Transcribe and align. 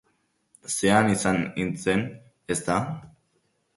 Ze 0.75 0.93
han 0.95 1.11
izan 1.17 1.39
hintzen, 1.59 2.01
ezta? 2.57 2.79